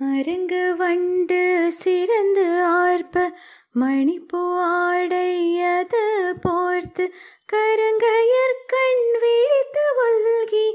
அரங்கு 0.00 0.76
வண்டு 0.76 1.38
சிறந்து 1.70 2.44
ஆர்ப்ப 2.80 3.16
மணிப்பூ 3.80 4.40
ஆடையது 4.78 6.02
போர்த்து 6.42 7.04
கருங்கையர் 7.52 8.60
கண் 8.66 9.08
விழித்து 9.20 9.84
ஒல்கி 10.04 10.66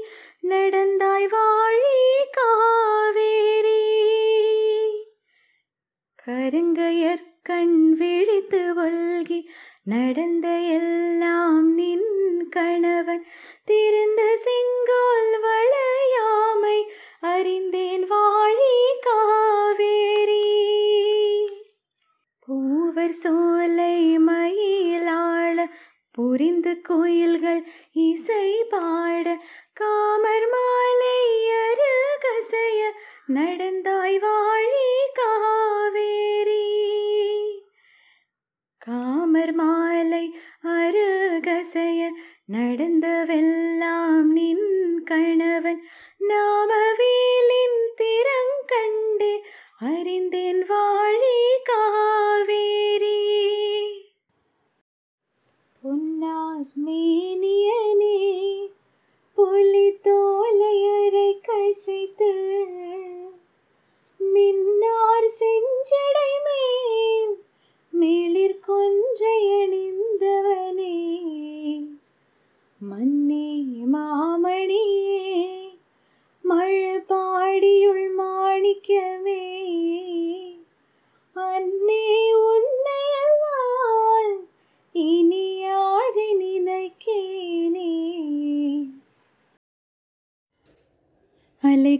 நடந்தாய் 0.48 1.28
வாழி 1.28 2.00
காவேரி. 2.30 3.80
கருங்கையர் 6.26 7.26
கண் 7.42 7.78
விழித்து 7.92 8.62
ஒல்கி 8.76 9.40
நடந்த 9.84 10.48
எல்லாம் 10.76 11.74
நின் 11.74 12.10
கணவன் 12.50 13.26
திருந்த 13.64 14.22
செங்கோல் 14.36 15.34
வளையாமை 15.42 16.78
அறிந்தேன் 17.24 18.04
வாழி 18.10 18.76
காவேரி. 19.00 20.46
பூவர் 22.38 23.16
சோலை 23.22 23.96
மயிலாள 24.18 25.66
புரிந்து 26.10 26.80
கோயில்கள் 26.80 27.62
இசை 27.92 28.64
பாட 28.64 29.26
காமர் 29.72 30.48
மாலை 30.52 31.18
அருகசைய 31.62 32.82
நடந்தாய் 33.32 34.18
வாழி 34.18 34.90
காவேரி. 35.12 36.66
காமர் 38.78 39.54
மாலை 39.54 40.24
அருகசைய 40.64 42.02
நடந்தவெல்லாம் 42.48 44.26
நின் 44.32 44.68
கணவன் 45.04 45.80
நாமவேலின் 46.28 47.78
திறங்கண்டே 47.96 49.32
அறிந்தேன் 49.78 50.62
வாழி 50.68 51.38
காவேரி. 51.62 53.20
பொன்னார் 55.82 56.72
மேனியனே 56.86 58.18
புலி 59.38 59.98
தோலையரை 60.04 61.40
கசைத்து 61.40 62.43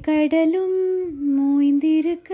கடலும் 0.07 1.07
மோய்ந்திருக்க 1.37 2.33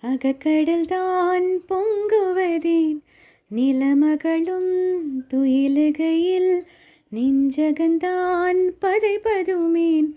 அகக்கடல் 0.00 0.86
தான் 0.86 1.62
பொங்குவதேன். 1.68 2.98
நிலமகளும் 3.56 5.02
துயிலுகையில் 5.28 6.62
நெஞ்சகந்தான் 7.14 8.70
பதைப்பதுமேன். 8.80 10.14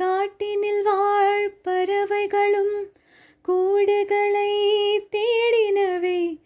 காட்டினில் 0.00 0.82
வாழ் 0.84 1.52
பறவைகளும் 1.62 2.90
கூடுகளை 3.48 4.52
தேடினவே 5.10 6.36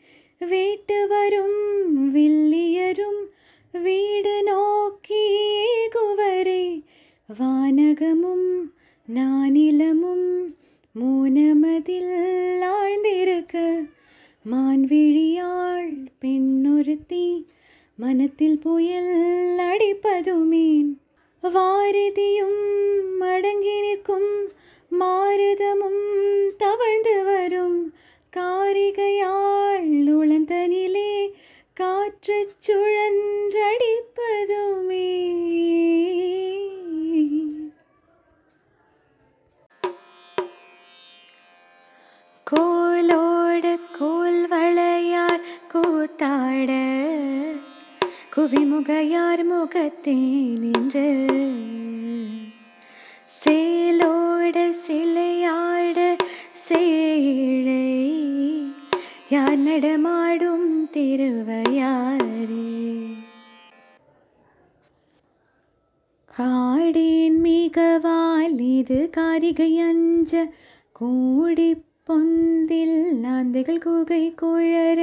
மனத்தில் 17.99 18.59
புயல் 18.59 19.59
அடிப்பதுமேன் 19.59 20.97
வாரதியும் 21.43 23.19
அடங்கி 23.19 23.81
நிற்கும் 23.81 24.49
மாருதமும் 25.01 26.57
தவழ்ந்து 26.57 27.25
வரும். 27.25 27.95
காரிகையாள் 28.37 29.89
உழந்த 30.17 30.17
உளந்தனிலே 30.17 31.35
காற்றுச் 31.73 32.67
சுழன்றடிப்பதுமே 32.67 35.36
குவிமுகையார் 48.49 49.41
முகத்தே 49.45 50.13
நின்று 50.61 51.07
சேலோட 53.39 54.57
சிலையாட 54.83 55.99
சேழை 56.67 57.89
யார் 59.31 59.59
நடமாடும் 59.63 60.69
திருவையாரே 60.95 62.69
காடேன் 66.31 67.41
மிகவால் 67.43 68.59
இது 68.73 69.01
காரிகை 69.11 69.73
அஞ்ச 69.85 70.33
கூடி 70.97 71.71
பொந்தில் 72.05 73.01
நாந்தைகள் 73.21 73.85
குகை 73.85 74.25
குழற 74.41 75.01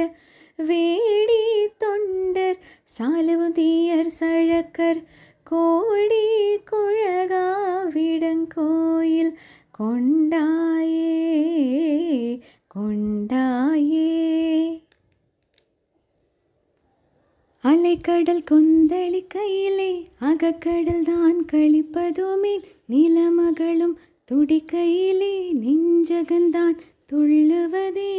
வேடி 0.56 1.68
தொண்டர் 1.78 2.58
சாலுதீயர் 2.98 4.06
சழக்கர் 4.06 5.02
கோடி 5.44 6.58
குழகாவிடங்கோயில் 6.70 9.34
கொண்டாயே 9.78 11.14
கொண்டாயே. 12.74 14.82
அலைக்கடல் 17.62 18.42
கொந்தளிக்கையிலே 18.50 20.06
அகக்கடல் 20.18 21.04
தான் 21.04 21.46
கழிப்பதுமே 21.52 22.64
நிலமகளும் 22.88 23.94
துடிக்கையிலே 24.32 25.52
நெஞ்சகந்தான் 25.52 26.76
துள்ளுவதே. 27.12 28.12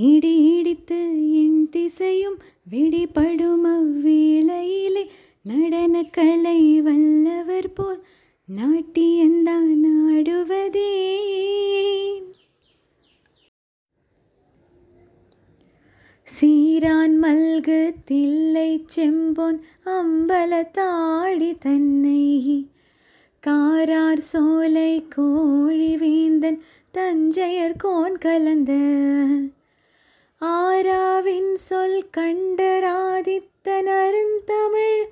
இடி 0.00 0.34
இடித்து 0.56 0.98
என் 1.42 1.68
திசையும் 1.70 2.38
விடிபடும் 2.70 3.64
அவ்வேளையிலே 3.70 5.04
நடன 5.42 6.02
கலை 6.02 6.80
வல்லவர் 6.80 7.72
போல் 7.72 8.00
நாட்டியந்தான் 8.48 9.82
ஆடுவதே. 10.06 10.92
சீரான் 16.24 17.16
மல்கு 17.22 17.94
தில்லை 18.04 18.84
செம்பொன் 18.96 19.60
அம்பலத்தாடி 19.84 21.58
தன்னை 21.58 22.22
காரார் 23.46 24.26
சோலை 24.32 25.04
கோழி 25.08 25.96
வேந்தன் 25.96 26.60
தஞ்சையர் 26.94 27.76
கோன் 27.76 28.18
கலந்த 28.18 28.72
ஆராவின் 30.40 31.54
சொல் 31.60 32.02
கண்டராதித்தன் 32.14 33.90
அருந்தமிழ் 33.94 35.02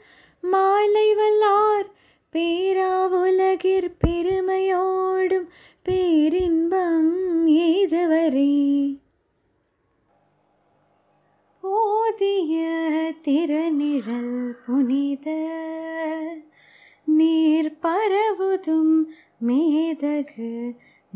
மாலை 0.42 1.08
வல்லார் 1.14 1.88
பேராவுலகிற் 2.34 3.90
பெருமையோடும் 4.00 5.46
பேரின்பம் 5.86 7.10
ஏதுவரே 7.64 8.54
போதிய 11.62 12.56
திருநிழல் 13.24 14.34
புனித 14.64 15.28
நீர் 17.08 17.72
பரவுதும் 17.82 18.94
மேதகு 19.46 20.52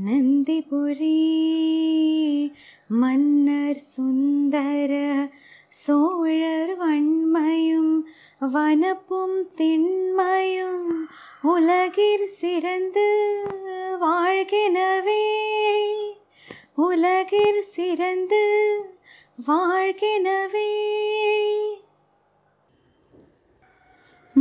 நந்திபுரி 0.00 1.20
மன்னர் 2.88 3.78
சுந்தர 3.78 5.28
சோழர் 5.68 6.76
வன்மையும் 6.78 8.00
வனப்பும் 8.40 9.54
திண்மையும் 9.54 11.08
உலகிற் 11.42 12.24
சிறந்து 12.24 13.42
வாழ்கினவே. 14.00 15.28
உலகிற் 16.76 17.60
சிறந்து 17.60 18.80
வாழ்கினவே. 19.46 20.70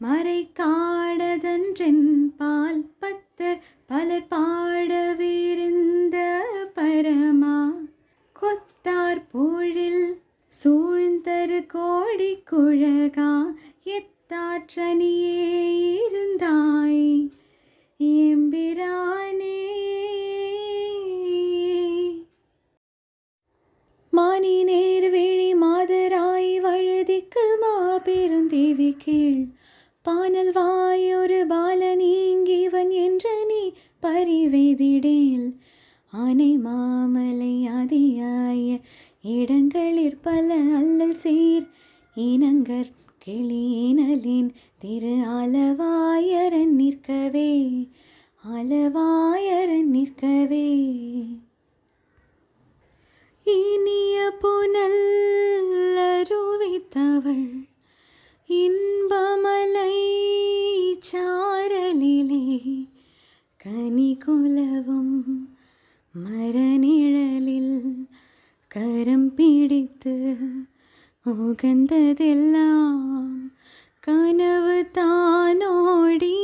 மறை 0.00 0.50
காடதன்றென் 0.58 2.32
பால் 2.36 2.84
பத்தர் 3.00 3.58
பலர் 3.86 4.26
பாடவிருந்த 4.30 6.40
பரமா. 6.74 7.70
கொத்தார் 8.32 9.26
போழில் 9.32 10.22
சூழ்ந்தரு 10.64 11.66
கோடி 11.66 12.42
குழகா 12.50 13.54
எத்தாற்றனியே 13.84 15.76
இருந்தாய். 16.12 17.28
எம்பிரானே. 17.98 19.66
மானி 24.10 24.62
நேர் 24.62 25.10
விழி 25.10 25.54
மாதராய் 25.54 26.60
வழுதிக்கு 26.60 27.58
மாபெருந்தேவி 27.62 28.94
கீழ். 28.98 29.44
பானல் 30.04 30.52
வாயொரு 30.52 31.46
பாலன் 31.46 32.00
இங்கிவன் 32.00 32.90
என்ற 32.90 33.44
நீ 33.48 33.72
பரிவெய்திடேல் 34.02 35.54
ஆனை 36.12 36.58
மாமலை 36.58 37.64
அதியாய 37.64 38.78
இடங்களிற் 39.22 40.22
பல 40.22 40.54
அல்லல் 40.54 41.16
சீர். 41.16 41.66
இனங்கற் 42.16 42.94
கிளியினலின் 43.26 44.54
திரு 44.78 45.16
அளவாயரன் 45.40 46.74
நிற்கவே 46.80 47.52
அளவாயரன் 48.56 49.90
நிற்கவே. 49.90 50.68
இனிய 53.44 54.30
புனல் 54.40 55.02
அருவித்தவள் 55.96 57.67
ഇൻപമലൈ 58.48 59.96
ചാരലിലെ 61.02 62.44
കനികുലവും 63.60 65.08
മരനിഴലിൽ 66.14 67.68
കരം 68.70 69.22
പിടിത്ത് 69.36 70.14
ഉകന്തതെല്ലാം 71.26 72.96
കനവ് 74.02 74.78
താനോടി 74.96 76.36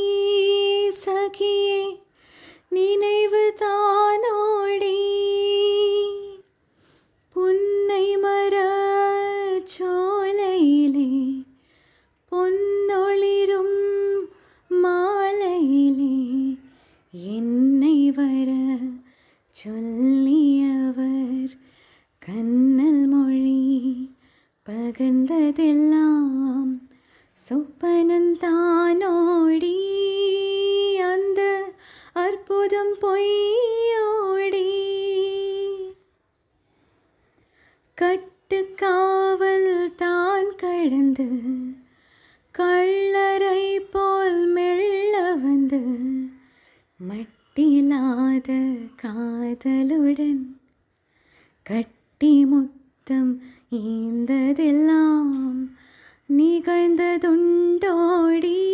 സഖിയെ 1.01 1.83
നിனைவு 2.73 3.45
താനോടി 3.63 4.97
பகர்ந்ததெல்லாம் 24.67 26.81
சொப்பனந்தானோடி 27.49 29.77
அந்த 31.05 31.73
அற்புதம் 32.13 32.97
பொய்யோடி. 33.01 34.69
கட்டு 37.99 38.77
காவல் 38.77 39.97
தான் 39.97 40.57
கடந்து 40.57 41.29
கள்ளரை 42.55 43.91
போல் 43.91 44.47
மெல்ல 44.47 45.35
வந்து 45.35 45.83
மட்டிலாத 47.01 48.77
காதலுடன் 48.97 50.59
கட்டி 51.67 52.45
முத்தம் 52.45 53.43
ஈந்ததெல்லாம் 53.75 55.69
நிகழ்ந்ததுண்டோடி. 56.29 58.74